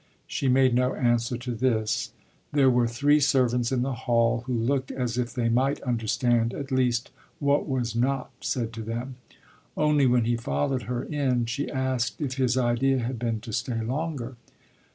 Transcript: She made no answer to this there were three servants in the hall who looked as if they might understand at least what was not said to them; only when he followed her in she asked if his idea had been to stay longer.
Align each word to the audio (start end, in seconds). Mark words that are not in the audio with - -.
She 0.25 0.47
made 0.47 0.73
no 0.73 0.95
answer 0.95 1.37
to 1.37 1.53
this 1.53 2.11
there 2.51 2.71
were 2.71 2.87
three 2.87 3.19
servants 3.19 3.71
in 3.71 3.83
the 3.83 3.93
hall 3.93 4.41
who 4.47 4.53
looked 4.53 4.89
as 4.89 5.15
if 5.15 5.31
they 5.35 5.47
might 5.47 5.79
understand 5.81 6.55
at 6.55 6.71
least 6.71 7.11
what 7.37 7.67
was 7.69 7.95
not 7.95 8.31
said 8.41 8.73
to 8.73 8.81
them; 8.81 9.17
only 9.77 10.07
when 10.07 10.25
he 10.25 10.37
followed 10.37 10.85
her 10.89 11.03
in 11.03 11.45
she 11.45 11.69
asked 11.69 12.19
if 12.19 12.37
his 12.37 12.57
idea 12.57 12.97
had 12.97 13.19
been 13.19 13.41
to 13.41 13.53
stay 13.53 13.79
longer. 13.79 14.37